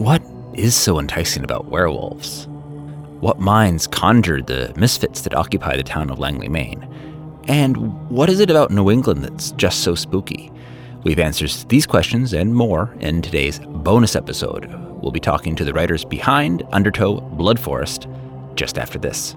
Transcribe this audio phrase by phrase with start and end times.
[0.00, 0.22] What
[0.54, 2.46] is so enticing about werewolves?
[3.20, 6.88] What minds conjured the misfits that occupy the town of Langley, Maine?
[7.48, 10.50] And what is it about New England that's just so spooky?
[11.04, 14.72] We've answers to these questions and more in today's bonus episode.
[15.02, 18.08] We'll be talking to the writers behind Undertow Blood Forest
[18.54, 19.36] just after this.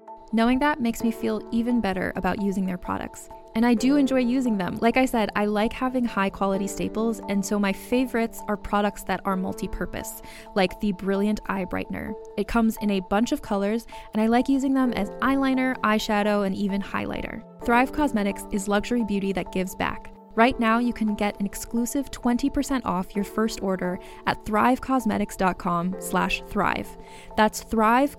[0.33, 3.29] Knowing that makes me feel even better about using their products.
[3.53, 4.77] And I do enjoy using them.
[4.79, 9.03] Like I said, I like having high quality staples, and so my favorites are products
[9.03, 10.21] that are multi purpose,
[10.55, 12.13] like the Brilliant Eye Brightener.
[12.37, 16.45] It comes in a bunch of colors, and I like using them as eyeliner, eyeshadow,
[16.45, 17.43] and even highlighter.
[17.65, 20.13] Thrive Causemetics is luxury beauty that gives back.
[20.35, 26.41] Right now, you can get an exclusive 20% off your first order at thrivecausemetics.com slash
[26.47, 26.97] thrive.
[27.35, 28.17] That's Thrive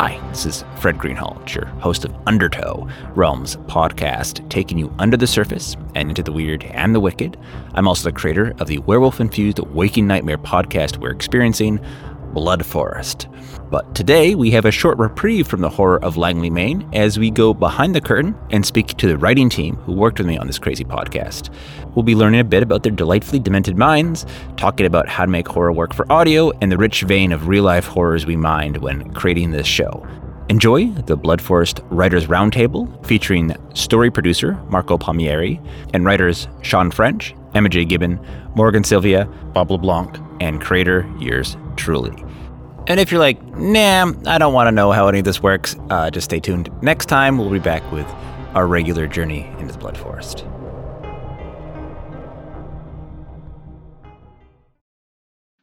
[0.00, 5.26] Hi, this is Fred Greenhalgh, your host of Undertow, Realms podcast, taking you under the
[5.26, 7.36] surface and into the weird and the wicked.
[7.74, 11.84] I'm also the creator of the werewolf infused waking nightmare podcast we're experiencing,
[12.32, 13.28] Blood Forest.
[13.70, 17.30] But today we have a short reprieve from the horror of Langley, Maine, as we
[17.30, 20.46] go behind the curtain and speak to the writing team who worked with me on
[20.46, 21.50] this crazy podcast.
[21.94, 24.26] We'll be learning a bit about their delightfully demented minds,
[24.56, 27.64] talking about how to make horror work for audio, and the rich vein of real
[27.64, 30.06] life horrors we mined when creating this show.
[30.48, 35.60] Enjoy the Blood Forest Writers Roundtable featuring story producer Marco Palmieri
[35.94, 37.84] and writers Sean French, Emma J.
[37.84, 38.20] Gibbon,
[38.54, 42.24] Morgan Sylvia, Bob LeBlanc, and creator yours truly.
[42.86, 45.76] And if you're like, nah, I don't want to know how any of this works,
[45.90, 46.70] uh, just stay tuned.
[46.82, 48.06] Next time, we'll be back with
[48.54, 50.44] our regular journey into the Blood Forest.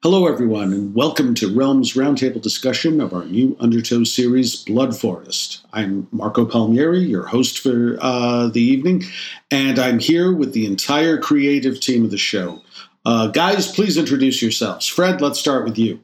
[0.03, 5.65] Hello, everyone, and welcome to Realms Roundtable discussion of our new Undertow series, Blood Forest.
[5.73, 9.05] I'm Marco Palmieri, your host for uh, the evening,
[9.49, 12.61] and I'm here with the entire creative team of the show.
[13.05, 14.85] Uh, guys, please introduce yourselves.
[14.85, 15.99] Fred, let's start with you.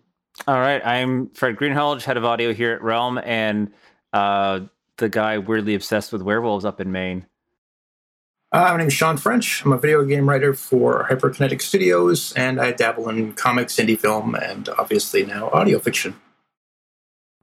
[0.48, 3.72] All right, I'm Fred Greenhalgh, head of audio here at Realm, and
[4.12, 4.62] uh,
[4.98, 7.28] the guy weirdly obsessed with werewolves up in Maine.
[8.54, 9.66] Uh, my name is Sean French.
[9.66, 14.36] I'm a video game writer for Hyperkinetic Studios, and I dabble in comics, indie film,
[14.36, 16.14] and obviously now audio fiction.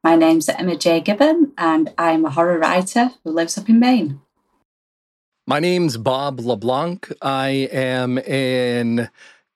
[0.04, 1.00] My name's Emma J.
[1.00, 4.20] Gibbon, and I'm a horror writer who lives up in Maine.
[5.48, 7.12] My name's Bob LeBlanc.
[7.20, 9.10] I am an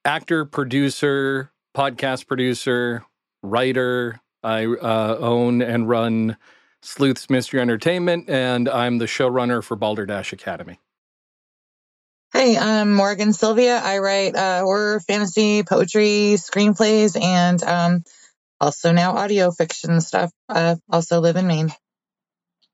[0.05, 3.05] actor, producer, podcast producer,
[3.45, 4.21] writer.
[4.43, 6.37] I uh, own and run
[6.83, 10.81] Sleuth's Mystery Entertainment, and I'm the showrunner for Balderdash Academy.
[12.37, 13.79] Hey, I'm Morgan Sylvia.
[13.79, 18.03] I write uh, horror, fantasy, poetry, screenplays, and um,
[18.61, 20.33] also now audio fiction stuff.
[20.49, 21.71] I also live in Maine.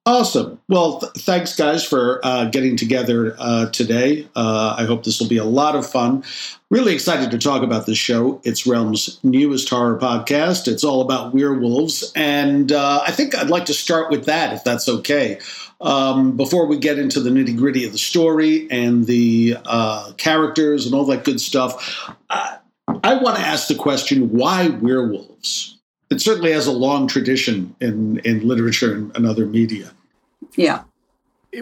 [0.06, 0.58] Awesome.
[0.66, 4.26] Well, th- thanks, guys, for uh, getting together uh, today.
[4.34, 6.24] Uh, I hope this will be a lot of fun.
[6.70, 8.40] Really excited to talk about this show.
[8.42, 10.68] It's Realm's newest horror podcast.
[10.68, 12.12] It's all about werewolves.
[12.16, 15.38] And uh, I think I'd like to start with that, if that's okay.
[15.82, 20.86] Um, before we get into the nitty gritty of the story and the uh, characters
[20.86, 22.56] and all that good stuff, I,
[23.04, 25.79] I want to ask the question why werewolves?
[26.10, 29.92] It certainly has a long tradition in, in literature and, and other media.
[30.56, 30.84] Yeah.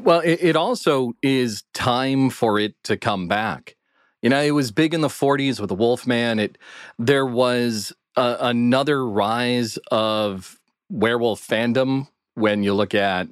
[0.02, 3.76] Well, it, it also is time for it to come back.
[4.22, 6.38] You know, it was big in the 40s with the Wolfman.
[6.38, 6.58] It
[6.98, 10.60] there was a, another rise of
[10.90, 13.28] werewolf fandom when you look at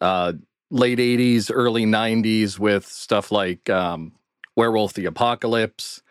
[0.00, 0.32] uh,
[0.70, 4.12] late 80s, early 90s with stuff like um,
[4.56, 6.01] Werewolf the Apocalypse,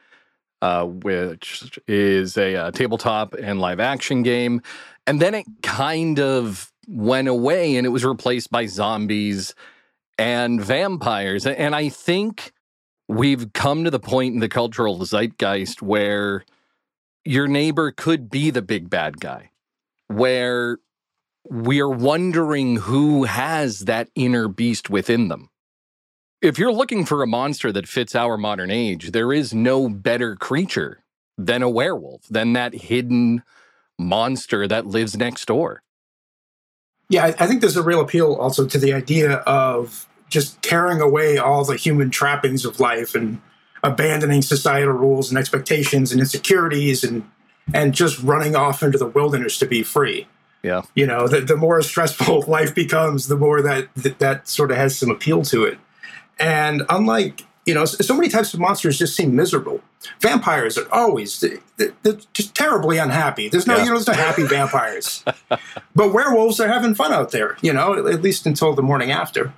[0.62, 4.62] uh, which is a, a tabletop and live action game.
[5.08, 9.56] And then it kind of went away and it was replaced by zombies
[10.18, 11.46] and vampires.
[11.48, 12.52] And I think
[13.08, 16.46] we've come to the point in the cultural zeitgeist where
[17.26, 19.52] your neighbor could be the big bad guy,
[20.08, 20.78] where
[21.50, 25.50] we're wondering who has that inner beast within them.
[26.42, 30.36] If you're looking for a monster that fits our modern age, there is no better
[30.36, 31.04] creature
[31.38, 33.44] than a werewolf, than that hidden
[34.00, 35.84] monster that lives next door.
[37.10, 41.38] Yeah, I, think there's a real appeal also to the idea of just tearing away
[41.38, 43.42] all the human trappings of life and
[43.84, 47.30] abandoning societal rules and expectations and insecurities and
[47.74, 50.28] and just running off into the wilderness to be free.
[50.64, 50.82] Yeah.
[50.96, 54.78] You know, the, the more stressful life becomes, the more that, that that sort of
[54.78, 55.78] has some appeal to it.
[56.42, 59.82] And unlike, you know, so many types of monsters just seem miserable.
[60.20, 61.40] Vampires are always
[61.78, 63.50] they're, they're just terribly unhappy.
[63.50, 63.84] There's no, Yeah.
[63.84, 65.24] you know, there's no happy vampires.
[65.96, 69.54] but werewolves are having fun out there, you know, at least until the morning after.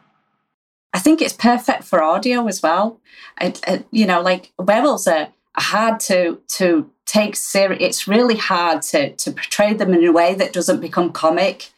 [0.94, 3.00] I think it's perfect for audio as well.
[3.39, 7.81] I, I, you know, like werewolves are, are hard to to take serious.
[7.81, 11.71] It's really hard to to portray them in a way that doesn't become comic.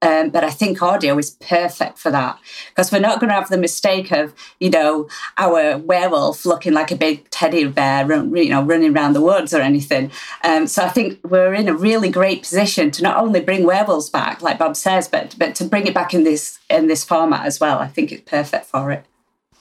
[0.00, 3.48] Um, but I think audio is perfect for that because we're not going to have
[3.48, 8.50] the mistake of you know our werewolf looking like a big teddy bear, run, you
[8.50, 10.12] know, running around the woods or anything.
[10.44, 14.08] Um, so I think we're in a really great position to not only bring werewolves
[14.08, 17.44] back, like Bob says, but but to bring it back in this in this format
[17.44, 17.80] as well.
[17.80, 19.04] I think it's perfect for it.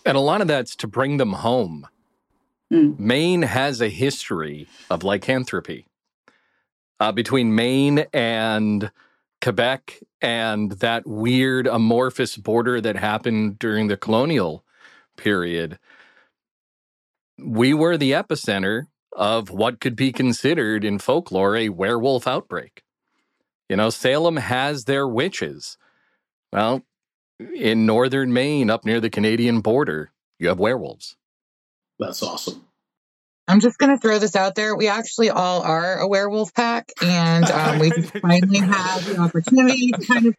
[0.05, 1.87] And a lot of that's to bring them home.
[2.71, 2.99] Mm.
[2.99, 5.87] Maine has a history of lycanthropy.
[6.99, 8.91] Uh, between Maine and
[9.41, 14.63] Quebec and that weird amorphous border that happened during the colonial
[15.15, 15.79] period,
[17.37, 18.83] we were the epicenter
[19.15, 22.83] of what could be considered in folklore a werewolf outbreak.
[23.69, 25.77] You know, Salem has their witches.
[26.53, 26.83] Well,
[27.39, 31.15] in northern Maine, up near the Canadian border, you have werewolves.
[31.99, 32.66] That's awesome.
[33.47, 34.75] I'm just going to throw this out there.
[34.75, 37.89] We actually all are a werewolf pack, and um, we
[38.21, 40.35] finally have the opportunity to kind of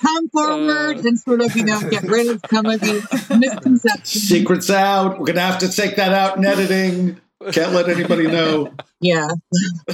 [0.00, 4.22] come forward and sort of, you know, get rid of some of these misconceptions.
[4.28, 5.18] Secrets out.
[5.18, 7.20] We're going to have to take that out in editing.
[7.52, 8.72] Can't let anybody know.
[9.00, 9.28] Yeah.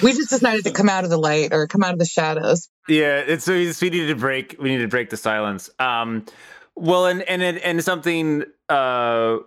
[0.03, 2.69] We just decided to come out of the light or come out of the shadows.
[2.89, 5.69] Yeah, it's so we just- we needed to break we needed to break the silence.
[5.81, 6.25] Um
[6.77, 9.39] well and and and something uh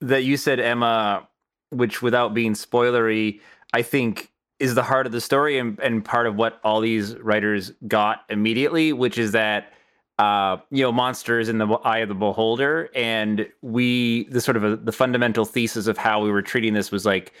[0.00, 1.28] that you said Emma
[1.70, 3.40] which without being spoilery
[3.72, 7.14] I think is the heart of the story and, and part of what all these
[7.16, 9.72] writers got immediately which is that
[10.18, 14.64] uh you know monsters in the eye of the beholder and we the sort of
[14.64, 17.32] a, the fundamental thesis of how we were treating this was like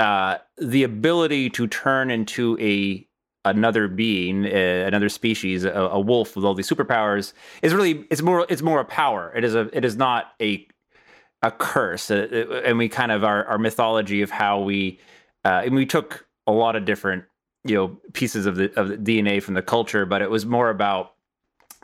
[0.00, 3.08] uh the ability to turn into a
[3.48, 7.32] another being, another species, a, a wolf with all these superpowers,
[7.62, 9.32] is really it's more it's more a power.
[9.36, 10.66] It is a it is not a
[11.42, 12.10] a curse.
[12.10, 14.98] Uh, uh, and we kind of our our mythology of how we
[15.44, 17.24] uh, and we took a lot of different
[17.64, 20.70] you know pieces of the of the DNA from the culture, but it was more
[20.70, 21.14] about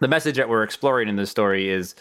[0.01, 1.95] the message that we're exploring in this story is.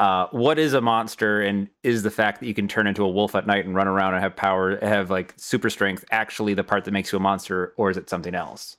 [0.00, 3.08] Uh, what is a monster, and is the fact that you can turn into a
[3.08, 6.62] wolf at night and run around and have power, have like super strength, actually the
[6.62, 8.76] part that makes you a monster, or is it something else?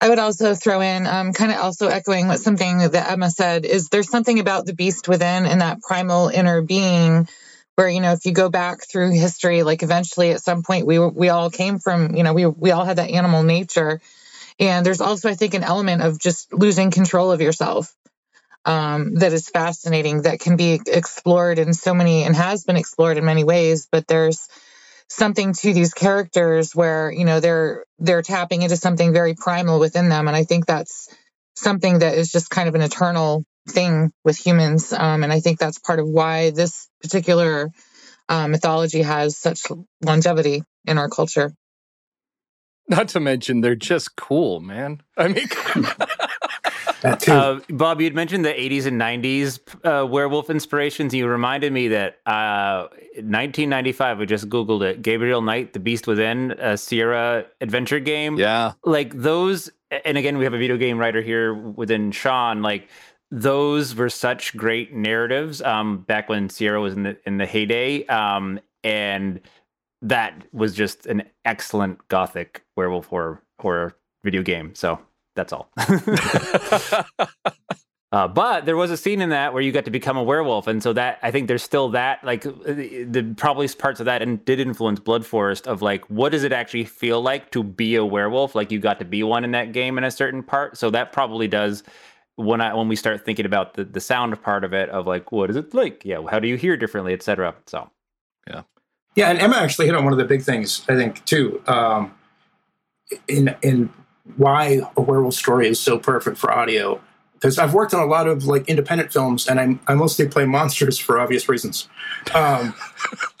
[0.00, 3.64] I would also throw in, um, kind of also echoing what something that Emma said,
[3.64, 7.28] is there's something about the beast within and that primal inner being
[7.76, 10.98] where, you know, if you go back through history, like eventually at some point we
[10.98, 14.00] we all came from, you know, we, we all had that animal nature.
[14.60, 17.92] And there's also, I think, an element of just losing control of yourself
[18.64, 23.16] um, that is fascinating, that can be explored in so many and has been explored
[23.16, 23.88] in many ways.
[23.90, 24.48] But there's
[25.08, 30.08] something to these characters where you know they're they're tapping into something very primal within
[30.08, 31.08] them, and I think that's
[31.56, 34.92] something that is just kind of an eternal thing with humans.
[34.92, 37.70] Um, and I think that's part of why this particular
[38.28, 39.62] uh, mythology has such
[40.02, 41.52] longevity in our culture.
[42.88, 45.02] Not to mention, they're just cool, man.
[45.16, 45.48] I mean,
[47.04, 47.32] That too.
[47.32, 51.12] Uh, Bob, you'd mentioned the 80s and 90s uh, werewolf inspirations.
[51.12, 56.52] You reminded me that uh, 1995, we just Googled it Gabriel Knight, The Beast Within,
[56.52, 58.38] a Sierra adventure game.
[58.38, 59.70] yeah, Like those,
[60.06, 62.62] and again, we have a video game writer here within Sean.
[62.62, 62.88] Like
[63.30, 68.06] those were such great narratives um, back when Sierra was in the, in the heyday.
[68.06, 69.40] Um, and
[70.00, 74.74] that was just an excellent gothic werewolf horror, horror video game.
[74.74, 75.00] So
[75.34, 75.70] that's all.
[78.14, 80.68] Uh, but there was a scene in that where you got to become a werewolf,
[80.68, 84.06] and so that I think there's still that like uh, the, the probably parts of
[84.06, 87.64] that and did influence Blood Forest of like what does it actually feel like to
[87.64, 88.54] be a werewolf?
[88.54, 91.10] Like you got to be one in that game in a certain part, so that
[91.10, 91.82] probably does
[92.36, 95.32] when I when we start thinking about the the sound part of it of like
[95.32, 96.04] what is it like?
[96.04, 97.56] Yeah, how do you hear differently, etc.
[97.66, 97.90] So
[98.46, 98.62] yeah,
[99.16, 101.60] Yeah, and Emma actually hit on one of the big things I think too.
[101.66, 102.14] Um,
[103.26, 103.92] in in
[104.36, 107.00] why a werewolf story is so perfect for audio,
[107.34, 110.44] because I've worked on a lot of like independent films, and I I mostly play
[110.44, 111.88] monsters for obvious reasons.
[112.34, 112.74] Um,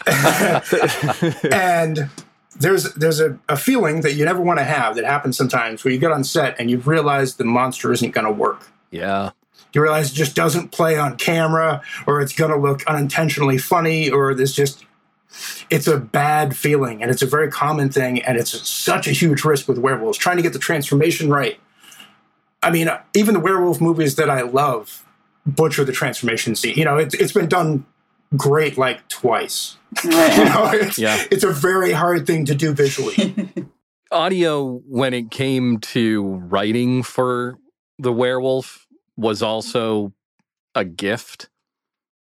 [1.50, 2.10] and
[2.56, 5.92] there's there's a, a feeling that you never want to have that happens sometimes where
[5.92, 9.30] you get on set and you realize the monster isn't going to work yeah.
[9.72, 14.10] you realize it just doesn't play on camera or it's going to look unintentionally funny
[14.10, 14.84] or there's just
[15.70, 19.44] it's a bad feeling and it's a very common thing and it's such a huge
[19.44, 21.58] risk with werewolves trying to get the transformation right
[22.62, 25.04] i mean even the werewolf movies that i love
[25.46, 27.84] butcher the transformation scene you know it, it's been done
[28.36, 31.22] great like twice you know it's, Yeah.
[31.30, 33.48] it's a very hard thing to do visually
[34.12, 37.58] Audio, when it came to writing for
[37.98, 38.86] the werewolf,
[39.16, 40.12] was also
[40.76, 41.48] a gift.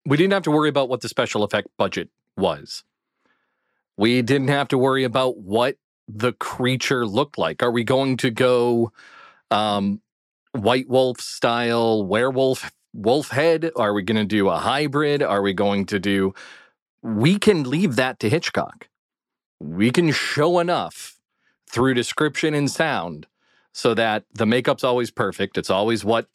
[0.06, 2.84] We didn't have to worry about what the special effect budget was.
[3.98, 5.78] We didn't have to worry about what
[6.08, 7.64] the creature looked like.
[7.64, 8.92] Are we going to go
[9.52, 10.02] um,
[10.54, 13.72] White Wolf style werewolf wolf head?
[13.76, 15.22] Are we going to do a hybrid?
[15.22, 16.34] Are we going to do?
[17.02, 18.88] We can leave that to Hitchcock.
[19.60, 21.20] We can show enough
[21.70, 23.28] through description and sound
[23.74, 25.58] so that the makeup's always perfect.
[25.58, 26.28] It's always what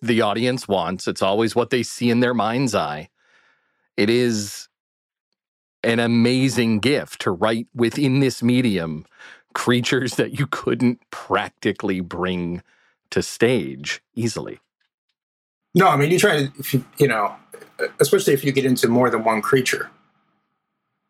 [0.00, 1.08] the audience wants.
[1.08, 3.10] It's always what they see in their mind's eye.
[3.96, 4.67] It is
[5.84, 9.06] an amazing gift to write within this medium
[9.54, 12.62] creatures that you couldn't practically bring
[13.10, 14.60] to stage easily.
[15.74, 17.34] No, I mean you try to, you, you know,
[18.00, 19.90] especially if you get into more than one creature.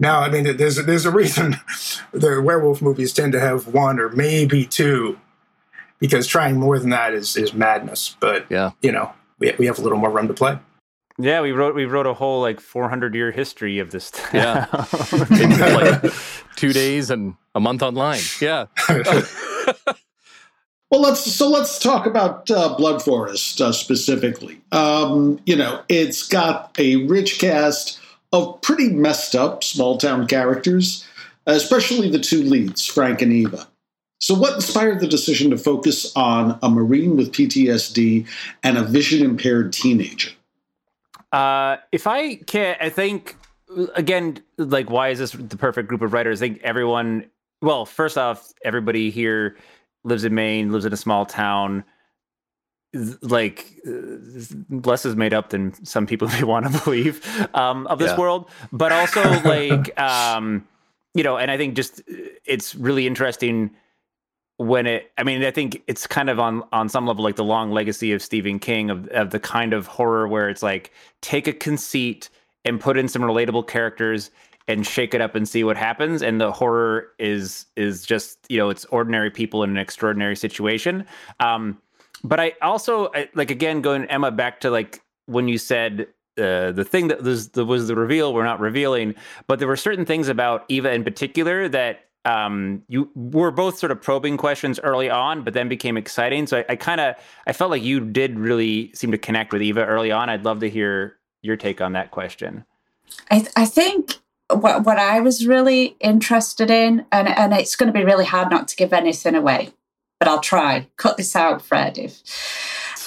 [0.01, 1.57] Now, I mean, there's there's a reason
[2.13, 5.19] the werewolf movies tend to have one or maybe two,
[5.99, 8.17] because trying more than that is is madness.
[8.21, 8.71] But Yeah.
[8.81, 10.59] you know, we we have a little more room to play.
[11.19, 14.13] Yeah, we wrote we wrote a whole like 400 year history of this.
[14.33, 14.67] Yeah.
[15.31, 16.13] In like
[16.57, 18.21] two days and a month online.
[18.41, 18.67] Yeah.
[20.91, 24.59] Well, let's so let's talk about uh, Blood Forest uh, specifically.
[24.73, 28.01] Um, you know, it's got a rich cast
[28.33, 31.07] of pretty messed up small town characters,
[31.47, 33.69] especially the two leads, Frank and Eva.
[34.21, 38.27] So, what inspired the decision to focus on a Marine with PTSD
[38.63, 40.31] and a vision impaired teenager?
[41.33, 43.37] Uh, if I can, I think
[43.95, 46.41] again, like, why is this the perfect group of writers?
[46.43, 47.27] I think everyone.
[47.61, 49.57] Well, first off, everybody here
[50.05, 51.85] lives in Maine, lives in a small town.
[53.21, 53.91] Like, uh,
[54.71, 57.21] less is made up than some people may want to believe
[57.55, 58.19] um, of this Yeah.
[58.19, 60.67] world, but also like, um,
[61.15, 62.15] you know, and I think just uh,
[62.47, 63.71] it's really interesting
[64.59, 67.45] when it i mean i think it's kind of on on some level like the
[67.45, 71.47] long legacy of stephen king of, of the kind of horror where it's like take
[71.47, 72.29] a conceit
[72.65, 74.31] and put in some relatable characters
[74.69, 76.23] and shake it up and see what happens.
[76.23, 81.07] And the horror is is just you know it's ordinary people in an extraordinary situation.
[81.41, 81.79] Um
[82.25, 86.71] but i also I, like again going emma back to like when you said uh,
[86.71, 89.15] the thing that was the, was the reveal we're not revealing
[89.47, 93.91] but there were certain things about eva in particular that um, you were both sort
[93.91, 96.47] of probing questions early on, but then became exciting.
[96.47, 97.15] So I, I kind of
[97.47, 100.29] I felt like you did really seem to connect with Eva early on.
[100.29, 102.67] I'd love to hear your take on that question.
[103.31, 104.19] I, I think
[104.51, 108.51] what, what I was really interested in, and, and it's going to be really hard
[108.51, 109.71] not to give anything away,
[110.19, 110.87] but I'll try.
[110.99, 111.97] Cut this out, Fred.
[111.97, 112.23] If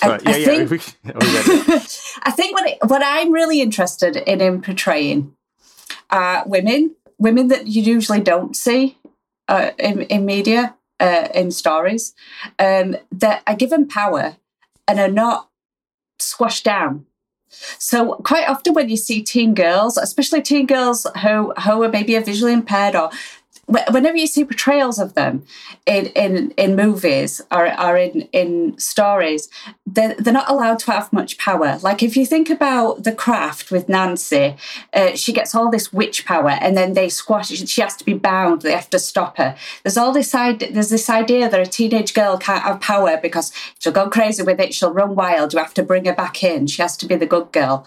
[0.02, 0.84] I, But, I think, we, we.
[2.24, 5.36] I think what it, what I'm really interested in in portraying
[6.10, 8.98] are women, women that you usually don't see
[9.52, 12.16] uh, in in media, uh, in stories,
[12.58, 14.38] um, that are given power
[14.88, 15.50] and are not
[16.20, 17.06] squashed down.
[17.78, 22.18] So quite often when you see teen girls, especially teen girls who who are maybe
[22.20, 23.10] visually impaired or
[23.72, 25.46] whenever you see portrayals of them
[25.86, 29.50] in in, in movies or, or in in stories,
[29.86, 31.80] they're, they're not allowed to have much power.
[31.82, 34.56] Like if you think about the craft with Nancy,
[34.94, 37.52] uh, she gets all this witch power, and then they squash.
[37.52, 37.70] It.
[37.70, 38.62] She has to be bound.
[38.62, 39.56] They have to stop her.
[39.84, 40.72] There's all this idea.
[40.72, 44.60] There's this idea that a teenage girl can't have power because she'll go crazy with
[44.60, 44.74] it.
[44.74, 45.54] She'll run wild.
[45.54, 46.68] You have to bring her back in.
[46.68, 47.86] She has to be the good girl.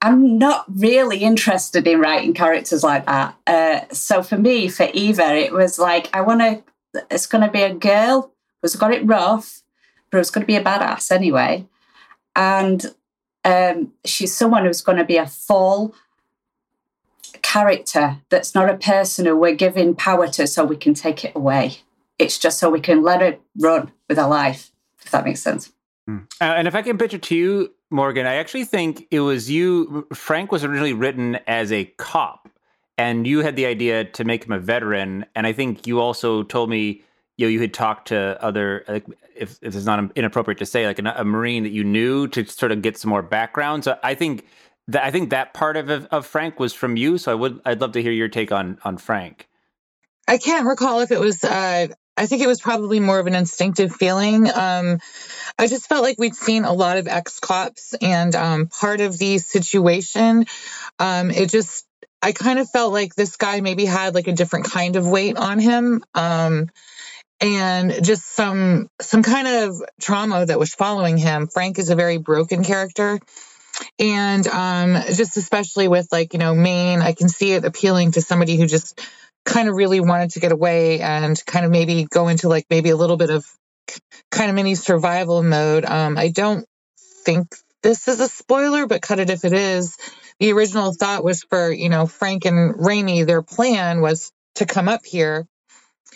[0.00, 3.34] I'm not really interested in writing characters like that.
[3.46, 6.62] Uh, so for me, for Eva, it was like I want to.
[7.10, 9.62] It's going to be a girl who's got it rough,
[10.10, 11.66] but who's going to be a badass anyway,
[12.36, 12.94] and
[13.44, 15.94] um, she's someone who's going to be a full
[17.42, 21.34] character that's not a person who we're giving power to so we can take it
[21.34, 21.78] away.
[22.18, 24.70] It's just so we can let it run with our life,
[25.02, 25.72] if that makes sense.
[26.08, 26.24] Mm.
[26.40, 30.06] Uh, and if I can it to you, Morgan, I actually think it was you.
[30.12, 32.48] Frank was originally written as a cop,
[32.96, 35.24] and you had the idea to make him a veteran.
[35.34, 37.02] And I think you also told me
[37.38, 40.86] you know, you had talked to other, like, if, if it's not inappropriate to say,
[40.86, 43.84] like a, a Marine that you knew to sort of get some more background.
[43.84, 44.44] So I think
[44.88, 47.16] that I think that part of of Frank was from you.
[47.16, 49.48] So I would I'd love to hear your take on on Frank.
[50.26, 51.42] I can't recall if it was.
[51.44, 54.50] Uh, I think it was probably more of an instinctive feeling.
[54.50, 54.98] Um,
[55.58, 59.16] I just felt like we'd seen a lot of ex cops, and um, part of
[59.16, 60.46] the situation,
[60.98, 61.86] um, it just,
[62.20, 65.36] I kind of felt like this guy maybe had like a different kind of weight
[65.36, 66.04] on him.
[66.14, 66.70] Um,
[67.40, 71.46] and just some some kind of trauma that was following him.
[71.46, 73.20] Frank is a very broken character,
[73.98, 78.22] and um, just especially with like you know Maine, I can see it appealing to
[78.22, 79.00] somebody who just
[79.48, 82.90] kind of really wanted to get away and kind of maybe go into like maybe
[82.90, 83.46] a little bit of
[84.30, 85.84] kind of mini survival mode.
[85.86, 86.66] Um, I don't
[87.24, 89.96] think this is a spoiler, but cut it if it is.
[90.38, 94.88] The original thought was for, you know, Frank and Raimi, their plan was to come
[94.88, 95.46] up here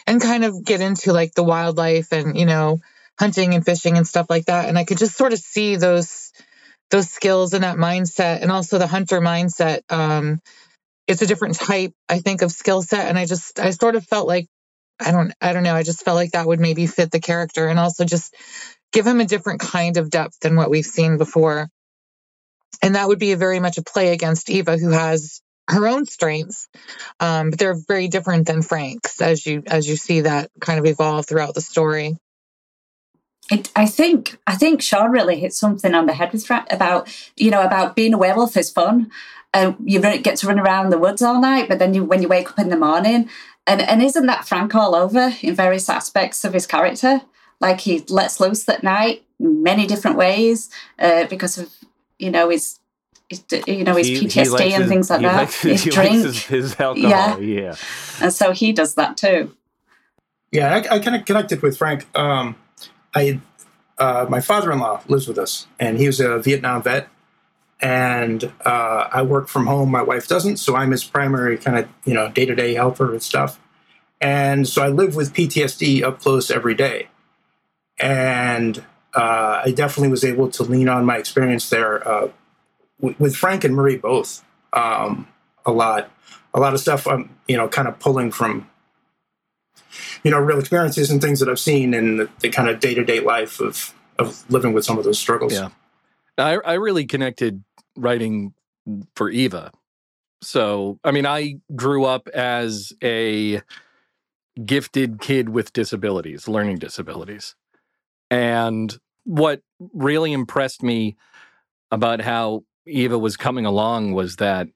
[0.07, 2.81] and kind of get into like the wildlife and, you know,
[3.19, 4.69] hunting and fishing and stuff like that.
[4.69, 6.33] And I could just sort of see those
[6.91, 9.81] those skills and that mindset and also the hunter mindset.
[9.91, 10.41] Um,
[11.07, 13.09] it's a different type, I think, of skill set.
[13.09, 14.47] And I just I sort of felt like
[15.01, 15.75] I don't I don't know.
[15.75, 18.35] I just felt like that would maybe fit the character and also just
[18.93, 21.69] give him a different kind of depth than what we've seen before.
[22.83, 26.69] And that would be very much a play against Eva, who has her own strengths,
[27.21, 30.87] um, but they're very different than Frank's as you as you see that kind of
[30.87, 32.17] evolve throughout the story.
[33.51, 37.09] It, I think I think Sean really hit something on the head with Frank about
[37.37, 39.11] you know about being a werewolf is fun,
[39.55, 42.29] and you get to run around the woods all night, but then you when you
[42.29, 43.29] wake up in the morning
[43.67, 47.23] and and isn't that Frank all over in various aspects of his character?
[47.61, 51.73] Like he lets loose at night many different ways uh, because of
[52.19, 52.79] you know his,
[53.29, 55.37] his you know his he, PTSD he and his, things like that.
[55.37, 57.11] Likes, his drink, his, his, alcohol.
[57.11, 57.39] Yeah.
[57.39, 57.75] yeah,
[58.21, 59.55] and so he does that too.
[60.51, 62.07] Yeah, I, I kind of connected with Frank.
[62.19, 62.57] Um,
[63.15, 63.41] I
[63.99, 67.09] uh, my father-in-law lives with us, and he was a Vietnam vet,
[67.83, 69.91] and uh, I work from home.
[69.91, 73.13] My wife doesn't, so I'm his primary kind of you know day to day helper
[73.13, 73.61] and stuff.
[74.21, 77.09] And so I live with PTSD up close every day,
[77.99, 78.79] and
[79.15, 82.29] uh, I definitely was able to lean on my experience there uh,
[83.01, 85.27] w- with Frank and Marie both um,
[85.67, 86.11] a lot.
[86.55, 88.71] A lot of stuff I'm you know kind of pulling from
[90.23, 92.95] you know real experiences and things that I've seen in the, the kind of day
[92.95, 95.53] to day life of of living with some of those struggles.
[95.53, 95.71] Yeah,
[96.39, 97.63] I I really connected
[97.97, 98.55] writing
[99.15, 99.71] for Eva.
[100.43, 103.63] So, I mean, I grew up as a
[104.65, 107.55] gifted kid with disabilities, learning disabilities.
[108.31, 109.63] And what
[109.95, 111.17] really impressed me
[111.91, 114.69] about how Eva was coming along was that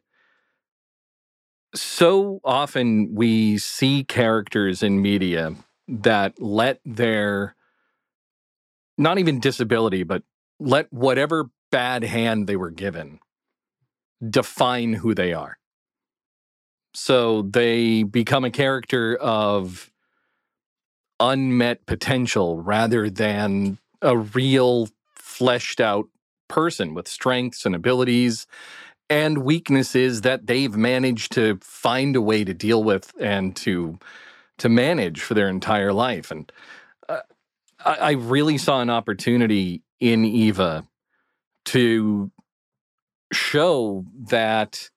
[1.75, 5.55] so often we see characters in media
[5.89, 7.55] that let their
[8.99, 10.23] not even disability, but
[10.59, 13.19] let whatever bad hand they were given
[14.29, 15.59] define who they are.
[16.95, 19.91] So they become a character of
[21.21, 26.07] unmet potential rather than a real fleshed out
[26.49, 28.47] person with strengths and abilities
[29.09, 33.99] and weaknesses that they've managed to find a way to deal with and to
[34.59, 36.51] to manage for their entire life and
[37.09, 37.21] uh,
[37.85, 40.87] I, I really saw an opportunity in Eva
[41.67, 42.31] to
[43.33, 44.91] show that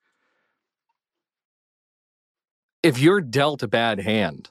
[2.83, 4.49] if you're dealt a bad hand,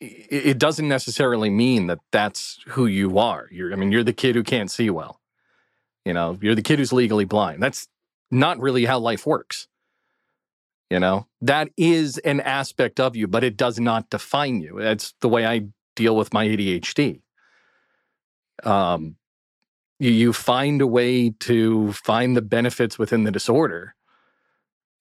[0.00, 3.48] it doesn't necessarily mean that that's who you are.
[3.50, 5.20] You're, I mean, you're the kid who can't see well.
[6.04, 7.62] You know, you're the kid who's legally blind.
[7.62, 7.88] That's
[8.30, 9.66] not really how life works.
[10.88, 14.78] You know, that is an aspect of you, but it does not define you.
[14.80, 17.20] That's the way I deal with my ADHD.
[18.64, 19.16] Um,
[19.98, 23.94] you, you find a way to find the benefits within the disorder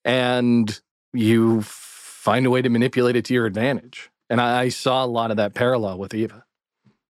[0.03, 0.79] and
[1.13, 4.09] you find a way to manipulate it to your advantage.
[4.29, 6.43] And I, I saw a lot of that parallel with Eva.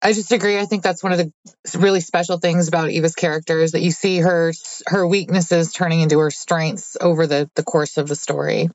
[0.01, 0.59] I just agree.
[0.59, 1.31] I think that's one of the
[1.77, 4.53] really special things about Eva's character is that you see her
[4.85, 8.69] her weaknesses turning into her strengths over the the course of the story.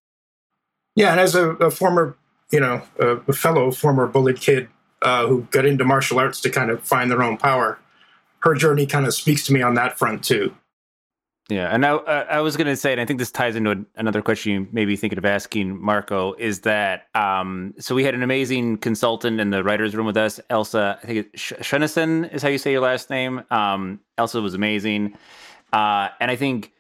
[0.97, 2.17] Yeah, and as a, a former,
[2.51, 4.69] you know, a, fellow former bullied kid
[5.03, 7.79] uh, who got into martial arts to kind of find their own power,
[8.41, 10.55] her journey kind of speaks to me on that front too.
[11.49, 14.23] Yeah, and I I was going to say, and I think this ties into another
[14.23, 18.23] question you may be thinking of asking Marco, is that um, so we had an
[18.23, 20.99] amazing consultant in the writers' room with us, Elsa.
[21.03, 23.43] I think Shunison is how you say your last name.
[23.51, 25.15] Um, Elsa was amazing,
[25.73, 26.73] uh, and I think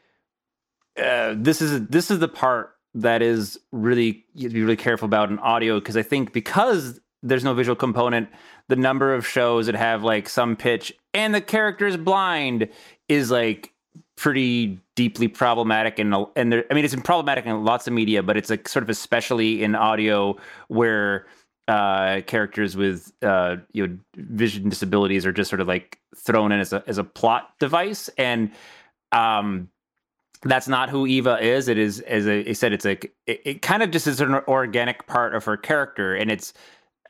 [0.96, 4.76] uh, this is this is the part that is really you have to be really
[4.76, 8.28] careful about in audio because I think because there's no visual component,
[8.68, 12.68] the number of shows that have like some pitch and the character is blind
[13.08, 13.72] is like
[14.16, 18.36] pretty deeply problematic and and there, I mean it's problematic in lots of media, but
[18.36, 20.36] it's like sort of especially in audio
[20.68, 21.26] where
[21.68, 26.60] uh, characters with uh, you know vision disabilities are just sort of like thrown in
[26.60, 28.08] as a as a plot device.
[28.18, 28.50] And
[29.12, 29.68] um
[30.44, 31.68] that's not who Eva is.
[31.68, 35.06] It is, as I said, it's like it, it kind of just is an organic
[35.06, 36.52] part of her character, and it's,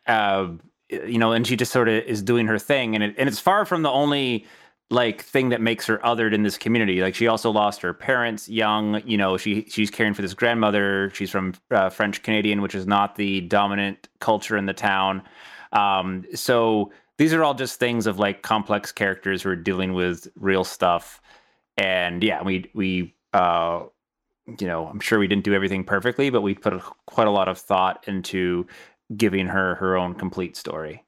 [0.07, 0.49] uh,
[0.89, 3.39] you know, and she just sort of is doing her thing, and it, and it's
[3.39, 4.47] far from the only
[4.91, 7.01] like thing that makes her othered in this community.
[7.01, 9.03] Like she also lost her parents young.
[9.07, 11.11] You know, she she's caring for this grandmother.
[11.15, 15.23] She's from uh, French Canadian, which is not the dominant culture in the town.
[15.73, 20.29] Um, so these are all just things of like complex characters who are dealing with
[20.37, 21.23] real stuff.
[21.79, 23.85] And yeah, we we uh,
[24.47, 27.31] you know, I'm sure we didn't do everything perfectly, but we put a, quite a
[27.31, 28.67] lot of thought into
[29.17, 31.05] giving her her own complete story.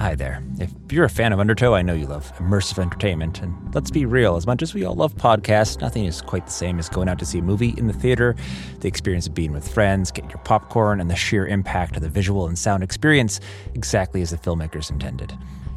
[0.00, 0.42] Hi there.
[0.58, 3.40] If you're a fan of Undertow, I know you love immersive entertainment.
[3.40, 6.52] And let's be real, as much as we all love podcasts, nothing is quite the
[6.52, 8.34] same as going out to see a movie in the theater,
[8.80, 12.08] the experience of being with friends, getting your popcorn, and the sheer impact of the
[12.08, 13.38] visual and sound experience
[13.74, 15.32] exactly as the filmmakers intended.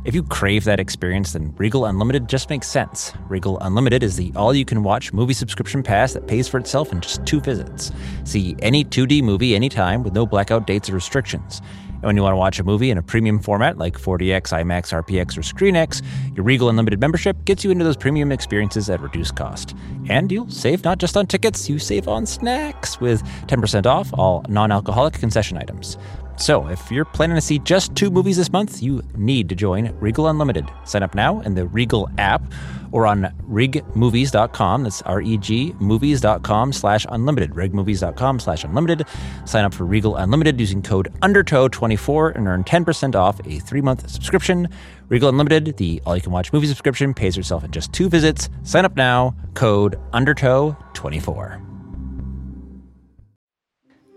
[0.07, 3.11] If you crave that experience, then Regal Unlimited just makes sense.
[3.27, 6.93] Regal Unlimited is the all you can watch movie subscription pass that pays for itself
[6.93, 7.91] in just two visits.
[8.23, 11.61] See any 2D movie anytime with no blackout dates or restrictions.
[11.89, 15.03] And when you want to watch a movie in a premium format like 4DX, IMAX,
[15.03, 16.01] RPX, or ScreenX,
[16.37, 19.75] your Regal Unlimited membership gets you into those premium experiences at reduced cost.
[20.07, 24.45] And you'll save not just on tickets, you save on snacks with 10% off all
[24.47, 25.97] non alcoholic concession items.
[26.39, 29.91] So, if you're planning to see just two movies this month, you need to join
[29.99, 30.69] Regal Unlimited.
[30.83, 32.43] Sign up now in the Regal app
[32.91, 34.83] or on regmovies.com.
[34.83, 37.51] That's R-E-G movies.com slash unlimited.
[37.51, 39.07] regmovies.com slash unlimited.
[39.45, 44.69] Sign up for Regal Unlimited using code UNDERTOW24 and earn 10% off a three-month subscription.
[45.09, 48.49] Regal Unlimited, the all-you-can-watch movie subscription, pays yourself in just two visits.
[48.63, 49.35] Sign up now.
[49.53, 51.76] Code UNDERTOW24.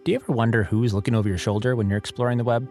[0.03, 2.67] Do you ever wonder who's looking over your shoulder when you're exploring the web?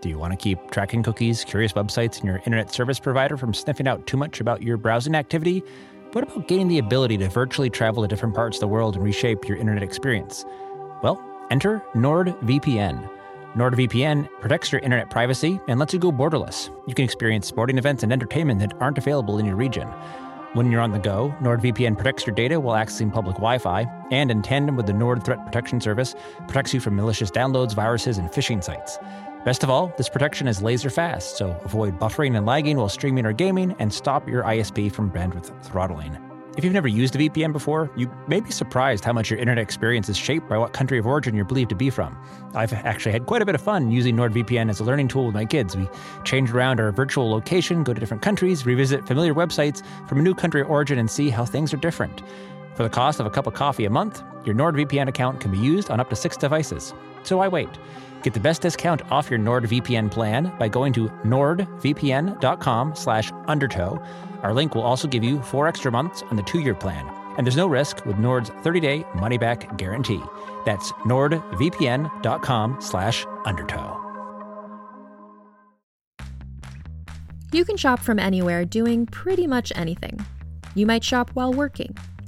[0.00, 3.52] Do you want to keep tracking cookies, curious websites, and your internet service provider from
[3.52, 5.62] sniffing out too much about your browsing activity?
[6.12, 9.04] What about gaining the ability to virtually travel to different parts of the world and
[9.04, 10.46] reshape your internet experience?
[11.02, 13.06] Well, enter NordVPN.
[13.54, 16.70] NordVPN protects your internet privacy and lets you go borderless.
[16.88, 19.86] You can experience sporting events and entertainment that aren't available in your region.
[20.54, 24.30] When you're on the go, NordVPN protects your data while accessing public Wi Fi, and
[24.30, 26.14] in tandem with the Nord Threat Protection Service,
[26.46, 28.98] protects you from malicious downloads, viruses, and phishing sites.
[29.46, 33.24] Best of all, this protection is laser fast, so avoid buffering and lagging while streaming
[33.24, 36.18] or gaming, and stop your ISP from bandwidth throttling.
[36.54, 39.62] If you've never used a VPN before, you may be surprised how much your internet
[39.62, 42.14] experience is shaped by what country of origin you're believed to be from.
[42.54, 45.34] I've actually had quite a bit of fun using NordVPN as a learning tool with
[45.34, 45.74] my kids.
[45.74, 45.88] We
[46.24, 50.34] change around our virtual location, go to different countries, revisit familiar websites from a new
[50.34, 52.22] country of origin, and see how things are different.
[52.74, 55.58] For the cost of a cup of coffee a month, your NordVPN account can be
[55.58, 56.94] used on up to six devices.
[57.22, 57.68] So why wait?
[58.22, 64.02] Get the best discount off your NordVPN plan by going to nordvpn.com slash undertow
[64.42, 67.06] our link will also give you four extra months on the two year plan.
[67.38, 70.20] And there's no risk with Nord's 30 day money back guarantee.
[70.66, 73.98] That's nordvpn.com slash undertow.
[77.52, 80.24] You can shop from anywhere doing pretty much anything.
[80.74, 81.96] You might shop while working,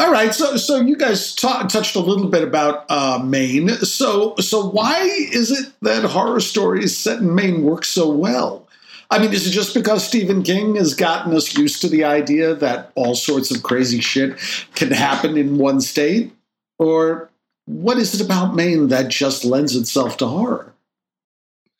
[0.00, 3.68] All right, so so you guys ta- touched a little bit about uh, Maine.
[3.68, 8.66] So so why is it that horror stories set in Maine work so well?
[9.10, 12.54] I mean, is it just because Stephen King has gotten us used to the idea
[12.54, 14.38] that all sorts of crazy shit
[14.74, 16.32] can happen in one state,
[16.78, 17.28] or
[17.66, 20.72] what is it about Maine that just lends itself to horror?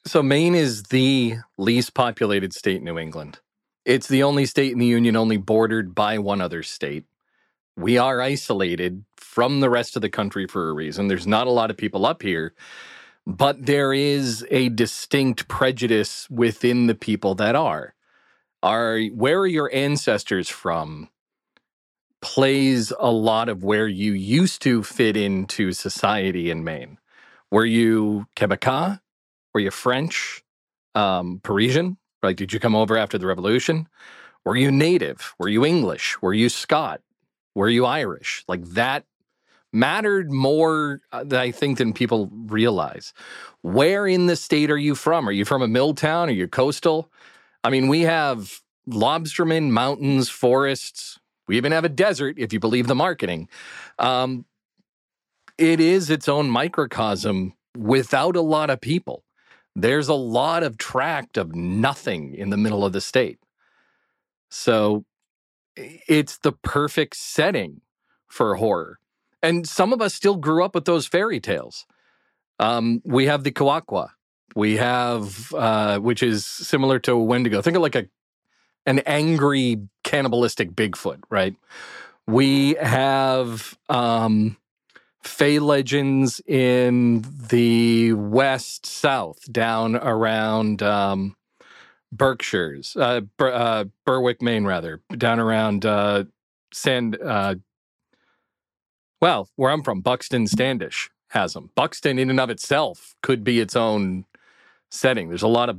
[0.04, 3.38] So Maine is the least populated state in New England.
[3.87, 7.06] It's the only state in the union only bordered by one other state
[7.80, 11.08] we are isolated from the rest of the country for a reason.
[11.08, 12.54] There's not a lot of people up here,
[13.26, 17.94] but there is a distinct prejudice within the people that are.
[18.62, 21.08] Are where are your ancestors from?
[22.20, 26.98] Plays a lot of where you used to fit into society in Maine.
[27.50, 29.00] Were you Quebecois?
[29.54, 30.44] Were you French?
[30.94, 31.96] Um, Parisian?
[32.22, 33.88] Like, did you come over after the revolution?
[34.44, 35.34] Were you native?
[35.38, 36.20] Were you English?
[36.20, 37.00] Were you Scot?
[37.54, 38.44] Were you Irish?
[38.48, 39.04] Like that
[39.72, 43.12] mattered more, uh, I think, than people realize.
[43.62, 45.28] Where in the state are you from?
[45.28, 46.28] Are you from a mill town?
[46.28, 47.10] Are you coastal?
[47.62, 51.18] I mean, we have lobstermen, mountains, forests.
[51.46, 53.48] We even have a desert, if you believe the marketing.
[53.98, 54.44] Um,
[55.58, 59.24] it is its own microcosm without a lot of people.
[59.76, 63.38] There's a lot of tract of nothing in the middle of the state.
[64.50, 65.04] So
[65.76, 67.80] it's the perfect setting
[68.26, 68.98] for horror.
[69.42, 71.87] And some of us still grew up with those fairy tales.
[72.59, 74.11] Um, we have the Kawakwa.
[74.54, 77.62] We have, uh, which is similar to Wendigo.
[77.62, 78.06] Think of like a
[78.87, 81.54] an angry cannibalistic Bigfoot, right?
[82.26, 84.56] We have um,
[85.22, 91.37] Fey legends in the west south, down around um,
[92.12, 96.25] Berkshires, uh, Ber, uh, Berwick, Maine, rather, down around uh,
[96.73, 97.18] Sand.
[97.20, 97.57] Uh,
[99.20, 101.70] well, where I'm from, Buxton, Standish has them.
[101.75, 104.25] Buxton, in and of itself, could be its own
[104.90, 105.29] setting.
[105.29, 105.79] There's a lot of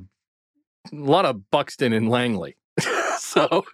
[0.91, 2.56] a lot of Buxton and Langley,
[3.17, 3.65] so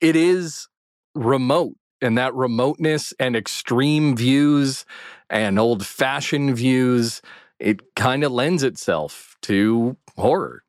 [0.00, 0.68] it is
[1.14, 4.84] remote, and that remoteness and extreme views
[5.30, 7.20] and old-fashioned views,
[7.58, 10.62] it kind of lends itself to horror.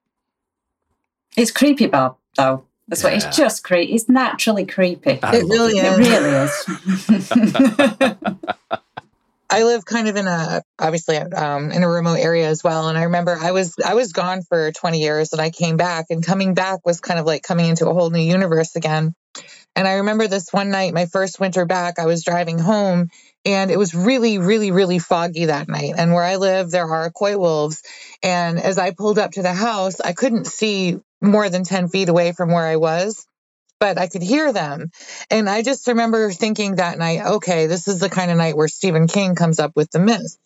[1.40, 2.66] It's creepy, Bob, though.
[2.90, 3.10] That's yeah.
[3.10, 3.94] what it's just creepy.
[3.94, 5.20] It's naturally creepy.
[5.24, 5.86] I it really it.
[5.86, 6.68] is.
[6.68, 8.18] It really is.
[9.52, 12.98] I live kind of in a obviously um, in a remote area as well, and
[12.98, 16.26] I remember I was I was gone for 20 years, and I came back, and
[16.26, 19.16] coming back was kind of like coming into a whole new universe again.
[19.76, 23.10] And I remember this one night, my first winter back, I was driving home,
[23.46, 25.94] and it was really, really, really foggy that night.
[25.98, 27.82] And where I live, there are coy wolves.
[28.22, 32.10] And as I pulled up to the house, I couldn't see more than 10 feet
[32.10, 33.26] away from where I was,
[33.80, 34.92] but I could hear them.
[35.30, 38.68] And I just remember thinking that night, okay, this is the kind of night where
[38.68, 40.40] Stephen King comes up with the mist.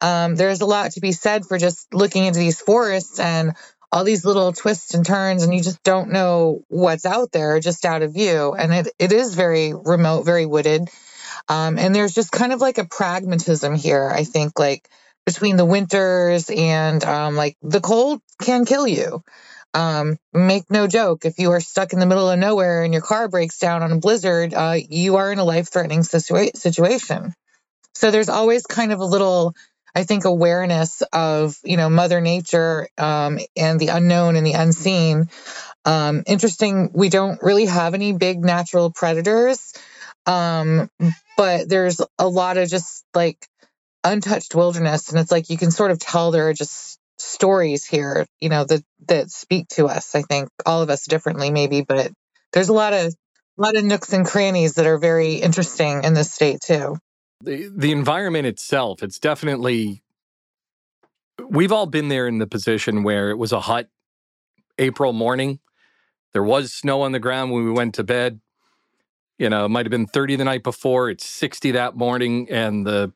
[0.00, 3.54] Um, there's a lot to be said for just looking into these forests and
[3.92, 7.84] all these little twists and turns, and you just don't know what's out there just
[7.84, 8.52] out of view.
[8.52, 10.88] And it, it is very remote, very wooded.
[11.48, 14.88] Um, and there's just kind of like a pragmatism here, I think, like
[15.24, 19.22] between the winters and um, like the cold can kill you.
[19.76, 23.02] Um, make no joke, if you are stuck in the middle of nowhere and your
[23.02, 27.34] car breaks down on a blizzard, uh, you are in a life threatening situa- situation.
[27.94, 29.54] So there's always kind of a little,
[29.94, 35.28] I think, awareness of, you know, Mother Nature um, and the unknown and the unseen.
[35.84, 39.74] Um, interesting, we don't really have any big natural predators,
[40.24, 40.88] um,
[41.36, 43.46] but there's a lot of just like
[44.04, 45.10] untouched wilderness.
[45.10, 48.64] And it's like you can sort of tell there are just stories here, you know,
[48.64, 50.14] that that speak to us.
[50.14, 52.12] I think all of us differently, maybe, but
[52.52, 56.14] there's a lot of a lot of nooks and crannies that are very interesting in
[56.14, 56.96] this state too.
[57.42, 60.02] The the environment itself, it's definitely
[61.48, 63.86] we've all been there in the position where it was a hot
[64.78, 65.60] April morning.
[66.32, 68.40] There was snow on the ground when we went to bed.
[69.38, 71.10] You know, it might have been 30 the night before.
[71.10, 73.12] It's 60 that morning, and the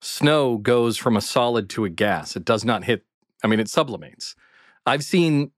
[0.00, 2.34] snow goes from a solid to a gas.
[2.36, 3.04] It does not hit,
[3.42, 4.34] I mean, it sublimates.
[4.86, 5.52] I've seen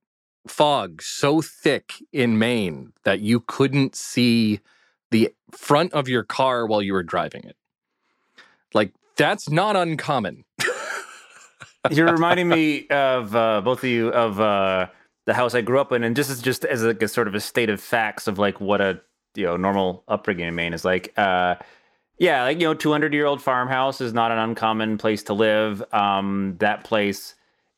[0.47, 4.61] fog so thick in Maine that you couldn't see
[5.11, 7.57] the front of your car while you were driving it.
[8.73, 10.45] Like, that's not uncommon.
[11.91, 14.87] You're reminding me of uh, both of you of uh,
[15.27, 17.35] the house I grew up in, and just as just as like a sort of
[17.35, 19.01] a state of facts of like what a
[19.35, 21.13] you know normal upbringing in Maine is like.
[21.19, 21.57] Uh,
[22.19, 25.83] yeah, like you know, 200 year old farmhouse is not an uncommon place to live.
[25.93, 27.35] Um, that place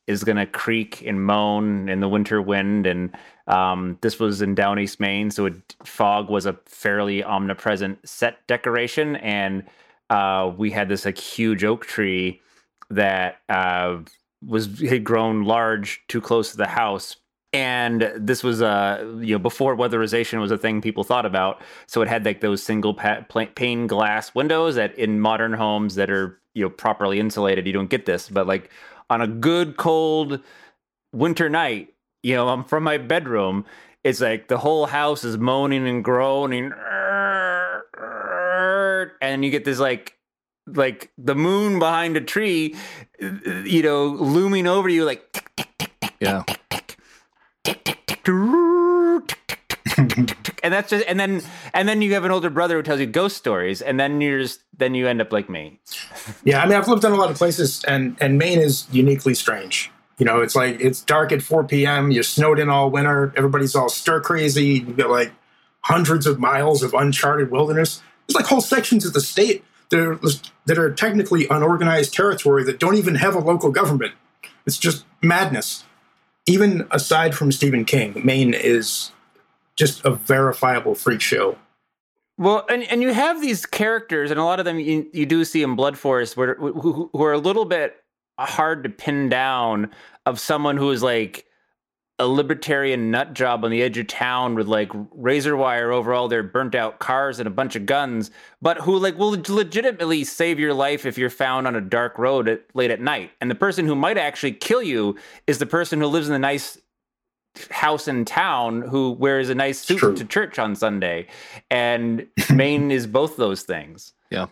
[0.06, 3.16] is going to creak and moan in the winter wind, and
[3.46, 8.46] um, this was in down east Maine, so it, fog was a fairly omnipresent set
[8.46, 9.64] decoration, and
[10.10, 12.40] uh, we had this like huge oak tree
[12.90, 13.98] that uh,
[14.46, 17.16] was had grown large too close to the house
[17.52, 22.02] and this was uh you know before weatherization was a thing people thought about so
[22.02, 26.40] it had like those single pa- pane glass windows that in modern homes that are
[26.54, 28.70] you know properly insulated you don't get this but like
[29.10, 30.40] on a good cold
[31.12, 33.64] winter night you know i'm from my bedroom
[34.04, 36.72] it's like the whole house is moaning and groaning
[39.20, 40.16] and you get this like
[40.66, 42.74] like the moon behind a tree,
[43.20, 46.42] you know, looming over you like tick, tick, tick, tick, yeah.
[46.46, 46.96] tick, tick,
[47.62, 48.22] tick, tick, tick, tick,
[50.62, 51.42] and that's just and then
[51.74, 54.40] and then you have an older brother who tells you ghost stories, and then you're
[54.40, 55.78] just then you end up like me.
[56.44, 59.34] yeah, I mean, I've lived in a lot of places, and and Maine is uniquely
[59.34, 59.90] strange.
[60.18, 62.10] You know, it's like it's dark at 4 p.m.
[62.10, 63.34] You're snowed in all winter.
[63.36, 64.84] Everybody's all stir crazy.
[64.86, 65.32] You've got like
[65.82, 68.02] hundreds of miles of uncharted wilderness.
[68.26, 70.18] There's like whole sections of the state that are,
[70.64, 74.14] that are technically unorganized territory that don't even have a local government.
[74.66, 75.84] It's just madness.
[76.46, 79.12] Even aside from Stephen King, Maine is
[79.76, 81.56] just a verifiable freak show.
[82.38, 85.44] Well, and, and you have these characters, and a lot of them you, you do
[85.44, 87.96] see in Blood Forest, where who, who are a little bit
[88.38, 89.90] hard to pin down.
[90.26, 91.46] Of someone who is like
[92.18, 96.28] a libertarian nut job on the edge of town with like razor wire over all
[96.28, 98.30] their burnt out cars and a bunch of guns,
[98.62, 102.48] but who like will legitimately save your life if you're found on a dark road
[102.48, 103.30] at, late at night.
[103.40, 106.38] And the person who might actually kill you is the person who lives in the
[106.38, 106.78] nice
[107.70, 111.26] house in town who wears a nice suit to church on Sunday.
[111.70, 114.12] And Maine is both those things.
[114.30, 114.46] Yeah.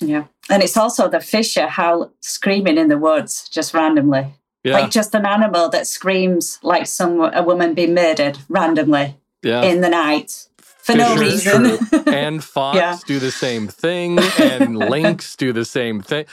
[0.00, 0.24] Yeah.
[0.50, 4.34] And it's also the fisher howl screaming in the woods just randomly.
[4.62, 4.74] Yeah.
[4.74, 9.62] Like just an animal that screams like some a woman being murdered randomly yeah.
[9.62, 10.48] in the night
[10.84, 11.78] for no reason.
[12.06, 12.98] and fox yeah.
[13.06, 16.26] do the same thing, and lynx do the same thing.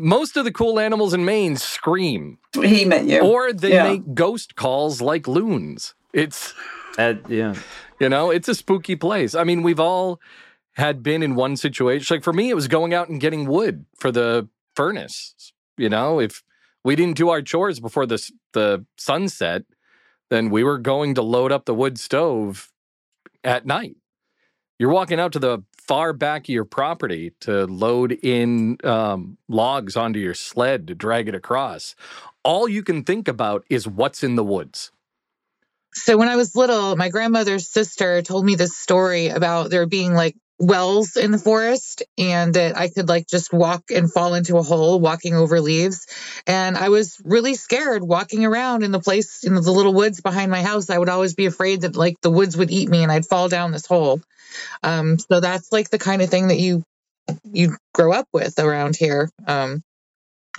[0.00, 3.82] Most of the cool animals in Maine scream, scream at you, or they yeah.
[3.82, 5.94] make ghost calls like loons.
[6.12, 6.54] It's
[6.98, 7.54] uh, yeah,
[7.98, 9.34] you know, it's a spooky place.
[9.34, 10.20] I mean, we've all
[10.74, 12.14] had been in one situation.
[12.14, 15.52] Like for me, it was going out and getting wood for the furnace.
[15.76, 16.44] You know, if
[16.84, 19.64] we didn't do our chores before the the sunset,
[20.30, 22.70] then we were going to load up the wood stove
[23.42, 23.96] at night.
[24.78, 29.96] You're walking out to the far back of your property to load in um, logs
[29.96, 31.96] onto your sled to drag it across.
[32.44, 34.92] All you can think about is what's in the woods.
[35.94, 40.14] So when I was little, my grandmother's sister told me this story about there being
[40.14, 44.56] like wells in the forest and that I could like just walk and fall into
[44.56, 46.06] a hole walking over leaves.
[46.46, 50.50] And I was really scared walking around in the place in the little woods behind
[50.50, 50.90] my house.
[50.90, 53.48] I would always be afraid that like the woods would eat me and I'd fall
[53.48, 54.20] down this hole.
[54.82, 56.82] Um, so that's like the kind of thing that you
[57.44, 59.30] you grow up with around here.
[59.46, 59.82] Um,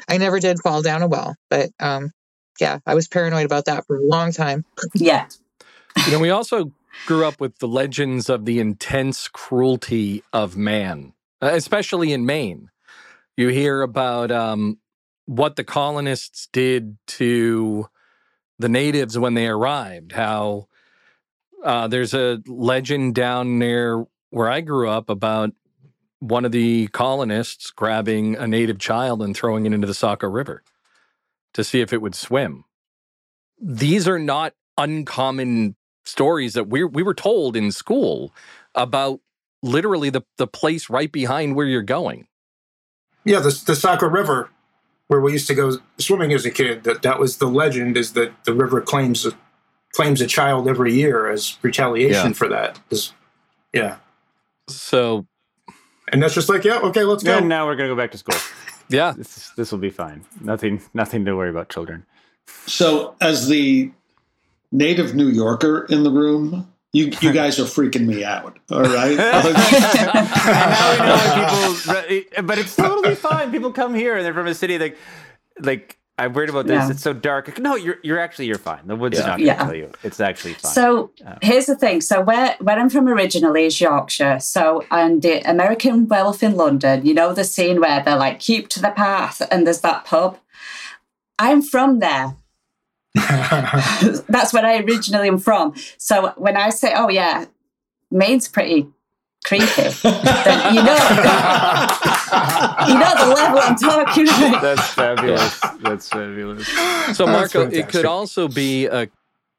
[0.08, 2.12] I never did fall down a well, but um,
[2.60, 4.64] yeah, I was paranoid about that for a long time.
[4.94, 5.28] Yeah.
[6.06, 6.72] You know, we also
[7.06, 12.70] grew up with the legends of the intense cruelty of man, uh, especially in Maine.
[13.38, 14.80] You hear about um,
[15.26, 17.88] what the colonists did to
[18.58, 20.67] the natives when they arrived, how
[21.63, 25.52] uh, there's a legend down near where I grew up about
[26.19, 30.63] one of the colonists grabbing a native child and throwing it into the Saco River
[31.54, 32.65] to see if it would swim.
[33.62, 35.76] These are not uncommon
[36.10, 38.34] stories that we we were told in school
[38.76, 39.20] about
[39.62, 42.28] literally the the place right behind where you're going.
[43.26, 44.50] Yeah, the the Saco River,
[45.08, 46.84] where we used to go swimming as a kid.
[46.84, 49.28] That that was the legend is that the river claims
[49.94, 52.34] claims a child every year as retaliation yeah.
[52.34, 52.80] for that.
[53.74, 53.98] Yeah.
[54.68, 55.26] So.
[56.12, 57.38] And that's just like, yeah, okay, let's go.
[57.38, 58.38] And now we're gonna go back to school.
[58.90, 59.14] Yeah.
[59.16, 60.26] This, this will be fine.
[60.42, 62.06] Nothing, nothing to worry about children.
[62.66, 63.92] So, as the
[64.72, 68.58] native New Yorker in the room, you you guys are freaking me out.
[68.72, 69.15] All right.
[69.17, 69.42] now
[70.92, 71.76] we know
[72.26, 73.52] people, but it's totally fine.
[73.52, 74.98] People come here and they're from a city like,
[75.60, 76.84] like I'm worried about this.
[76.84, 76.90] Yeah.
[76.92, 77.60] It's so dark.
[77.60, 78.88] No, you're you're actually you're fine.
[78.88, 79.28] The woods is Yeah.
[79.30, 79.65] not going to Yeah.
[79.65, 79.92] kill you.
[80.04, 80.72] It's actually fine.
[80.72, 81.38] So Yeah.
[81.42, 82.02] here's the thing.
[82.02, 84.40] So where where I'm from originally is Yorkshire.
[84.40, 88.67] So and the American Werewolf in London, you know the scene where they're like keep
[88.70, 90.38] to the path and there's that pub.
[91.38, 92.36] I'm from there.
[93.16, 95.74] That's where I originally am from.
[95.98, 97.46] So when I say, oh yeah,
[98.12, 98.88] Maine's pretty
[99.46, 100.98] creepy, then you know
[102.88, 104.62] you know the level I'm talking about.
[104.62, 105.60] That's fabulous.
[105.82, 106.68] That's fabulous.
[107.18, 109.10] So, Marco, it could also be a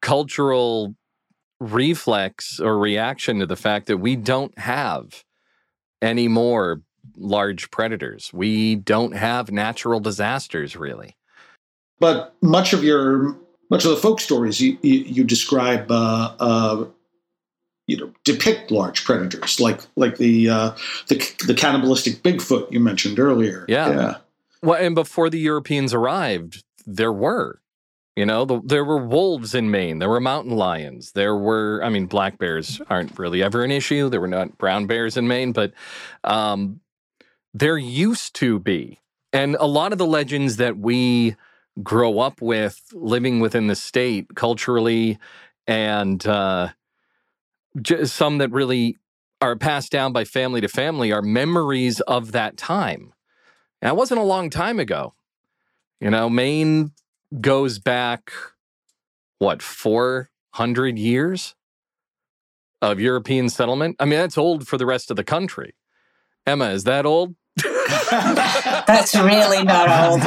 [0.01, 0.95] cultural
[1.59, 5.23] reflex or reaction to the fact that we don't have
[6.01, 6.81] any more
[7.15, 8.31] large predators.
[8.33, 11.15] We don't have natural disasters, really.
[12.01, 13.37] But much of your
[13.69, 16.85] much of the folk stories you you, you describe uh, uh,
[17.87, 20.71] you know depict large predators like like the uh,
[21.07, 23.65] the the cannibalistic Bigfoot you mentioned earlier.
[23.69, 24.17] Yeah.
[24.61, 27.59] Well, and before the Europeans arrived, there were.
[28.17, 29.99] You know, the, there were wolves in Maine.
[29.99, 31.13] There were mountain lions.
[31.13, 34.09] There were, I mean, black bears aren't really ever an issue.
[34.09, 35.71] There were not brown bears in Maine, but
[36.25, 36.81] um,
[37.53, 38.99] there used to be.
[39.31, 41.37] And a lot of the legends that we
[41.81, 45.17] grow up with living within the state culturally
[45.67, 46.69] and uh,
[48.03, 48.97] some that really
[49.39, 53.13] are passed down by family to family are memories of that time.
[53.81, 55.13] That wasn't a long time ago.
[55.99, 56.91] You know, Maine
[57.39, 58.31] goes back,
[59.39, 61.55] what, 400 years
[62.81, 63.95] of European settlement?
[63.99, 65.75] I mean, that's old for the rest of the country.
[66.45, 67.35] Emma, is that old?
[68.87, 70.21] That's really not old.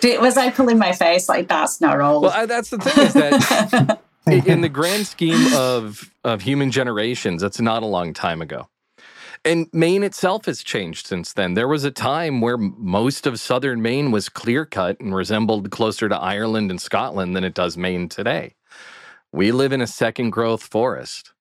[0.00, 2.24] Did- Was I pulling my face like that's not old?
[2.24, 7.42] Well, I, that's the thing is that in the grand scheme of of human generations,
[7.42, 8.68] that's not a long time ago.
[9.44, 11.54] And Maine itself has changed since then.
[11.54, 16.08] There was a time where most of southern Maine was clear cut and resembled closer
[16.08, 18.56] to Ireland and Scotland than it does Maine today.
[19.32, 21.32] We live in a second growth forest.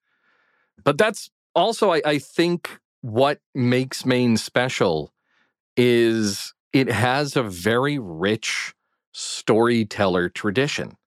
[0.84, 5.14] But that's also, I, I think, what makes Maine special
[5.78, 8.74] is it has a very rich
[9.14, 10.98] storyteller tradition.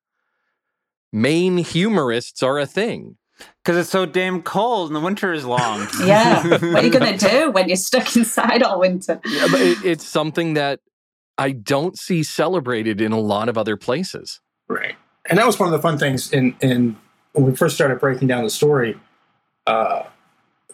[1.13, 3.19] Maine humorists are a thing.
[3.63, 5.87] Because it's so damn cold and the winter is long.
[6.05, 6.43] yeah.
[6.47, 9.21] What are you going to do when you're stuck inside all winter?
[9.27, 10.81] Yeah, but it, it's something that
[11.37, 14.41] I don't see celebrated in a lot of other places.
[14.69, 14.97] Right.
[15.29, 16.97] And that was one of the fun things in, in
[17.33, 18.99] when we first started breaking down the story.
[19.67, 20.05] Uh,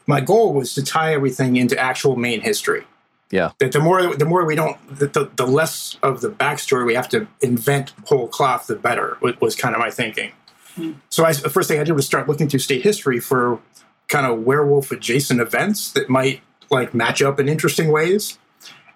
[0.06, 2.84] my goal was to tie everything into actual Maine history.
[3.30, 3.50] Yeah.
[3.58, 6.94] That the more the more we don't the, the, the less of the backstory we
[6.94, 9.18] have to invent whole cloth, the better.
[9.20, 10.32] Was, was kind of my thinking.
[11.08, 13.60] So I, the first thing I did was start looking through state history for
[14.08, 18.38] kind of werewolf adjacent events that might like match up in interesting ways.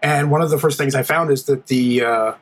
[0.02, 2.32] And one of the first things I found is that the uh,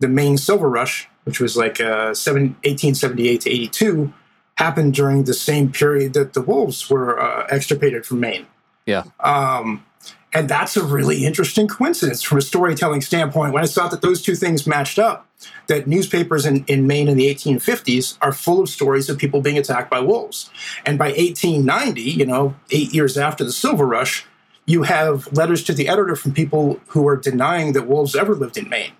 [0.00, 4.12] the Maine Silver Rush, which was like uh, seven, 1878 to 82,
[4.56, 8.46] happened during the same period that the wolves were uh, extirpated from Maine.
[8.86, 9.04] Yeah.
[9.20, 9.84] Um,
[10.32, 13.54] and that's a really interesting coincidence from a storytelling standpoint.
[13.54, 15.26] When I saw that those two things matched up,
[15.66, 19.58] that newspapers in, in Maine in the 1850s are full of stories of people being
[19.58, 20.50] attacked by wolves.
[20.84, 24.26] And by 1890, you know, eight years after the Silver Rush,
[24.66, 28.58] you have letters to the editor from people who are denying that wolves ever lived
[28.58, 28.92] in Maine.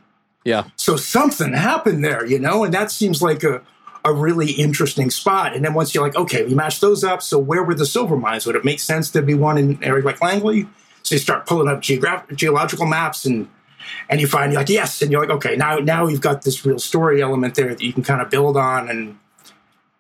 [0.45, 0.69] Yeah.
[0.77, 3.63] So something happened there, you know, and that seems like a,
[4.07, 5.55] a really interesting spot.
[5.55, 7.23] And then once you're like, okay, we match those up.
[7.23, 8.47] So where were the silver mines?
[8.47, 10.69] Would it make sense to be one in area like Langley?
[11.03, 13.49] So you start pulling up geograph- geological maps and
[14.09, 16.65] and you find you're like, yes, and you're like, okay, now now you've got this
[16.65, 19.19] real story element there that you can kind of build on and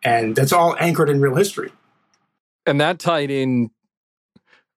[0.03, 1.73] and that's all anchored in real history.
[2.65, 3.71] And that tied in,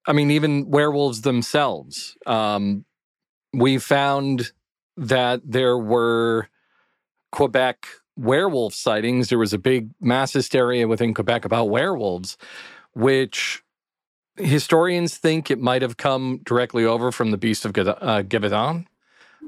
[0.05, 2.17] I mean, even werewolves themselves.
[2.25, 2.85] Um,
[3.53, 4.51] we found
[4.97, 6.49] that there were
[7.31, 7.87] Quebec
[8.19, 9.29] werewolf sightings.
[9.29, 12.37] There was a big mass hysteria within Quebec about werewolves,
[12.93, 13.63] which
[14.35, 18.85] historians think it might have come directly over from the beast of uh, Givaudan.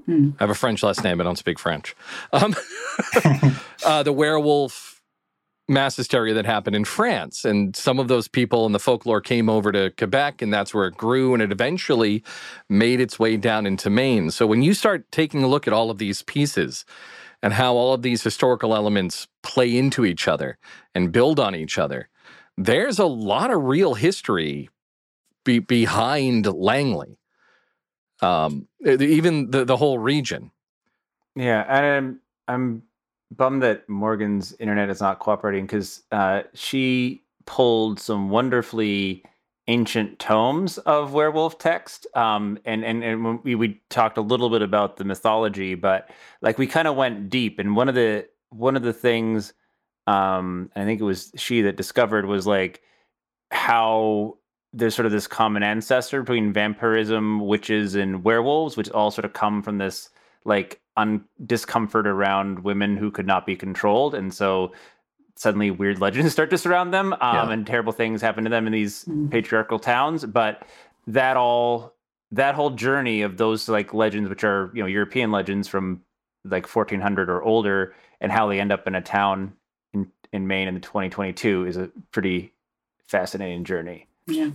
[0.06, 0.32] Hmm.
[0.40, 1.20] I have a French last name.
[1.20, 1.96] I don't speak French.
[2.34, 2.56] Um,
[3.86, 5.02] uh, the werewolf
[5.68, 7.46] mass hysteria that happened in France.
[7.46, 10.88] And some of those people in the folklore came over to Quebec, and that's where
[10.88, 11.34] it grew.
[11.34, 12.24] And it eventually
[12.70, 14.32] made its way down into Maine.
[14.32, 16.86] So when you start taking a look at all of these pieces
[17.44, 20.58] and how all of these historical elements play into each other
[20.96, 22.10] and build on each other,
[22.58, 24.70] there's a lot of real history
[25.46, 27.18] be- behind Langley.
[28.22, 30.52] um, even the the whole region.
[31.36, 32.84] Yeah, and I'm I'm
[33.32, 39.24] bummed that Morgan's internet is not cooperating because uh, she pulled some wonderfully
[39.72, 42.08] ancient tomes of werewolf text.
[42.16, 46.10] Um, and and and we, we talked a little bit about the mythology but
[46.42, 47.60] like we kind of went deep.
[47.60, 49.54] And one of the one of the things
[50.08, 52.82] um, i think it was she that discovered was like
[53.52, 54.38] how
[54.74, 59.34] there's sort of this common ancestor between vampirism witches and werewolves which all sort of
[59.34, 60.10] come from this
[60.44, 64.16] like un- discomfort around women who could not be controlled.
[64.16, 64.72] And so
[65.42, 67.52] suddenly weird legends start to surround them um, yeah.
[67.52, 69.30] and terrible things happen to them in these mm.
[69.32, 70.64] patriarchal towns but
[71.08, 71.96] that all
[72.32, 76.02] that whole journey of those like legends which are you know european legends from
[76.46, 79.54] like 1400 or older and how they end up in a town
[79.94, 82.54] in, in maine in the 2022 is a pretty
[83.08, 84.52] fascinating journey yeah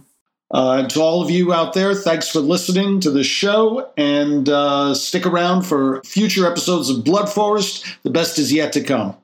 [0.55, 4.49] uh, and to all of you out there, thanks for listening to the show and
[4.49, 7.85] uh, stick around for future episodes of Blood Forest.
[8.05, 9.17] The best is yet to come.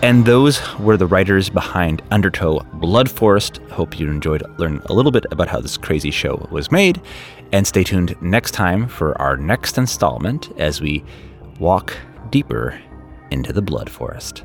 [0.00, 3.58] And those were the writers behind Undertow Blood Forest.
[3.72, 7.00] Hope you enjoyed learning a little bit about how this crazy show was made.
[7.50, 11.04] And stay tuned next time for our next installment as we
[11.58, 11.96] walk
[12.30, 12.80] deeper
[13.32, 14.44] into the Blood Forest.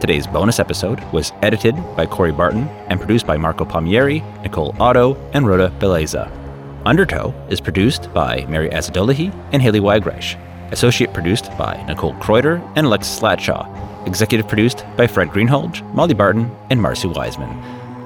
[0.00, 5.14] Today's bonus episode was edited by Corey Barton and produced by Marco Palmieri, Nicole Otto,
[5.34, 6.30] and Rhoda Beleza.
[6.86, 10.38] Undertow is produced by Mary Asadolahi and Haley Weigreich.
[10.72, 14.06] Associate produced by Nicole Kreuter and Alexis Slatshaw.
[14.06, 17.50] Executive produced by Fred Greenhalgh, Molly Barton, and Marcy Wiseman.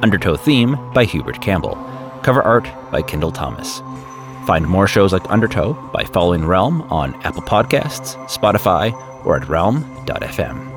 [0.02, 1.76] Undertow theme by Hubert Campbell.
[2.24, 3.78] Cover art by Kendall Thomas.
[4.48, 8.92] Find more shows like Undertow by following Realm on Apple Podcasts, Spotify,
[9.24, 10.73] or at realm.fm.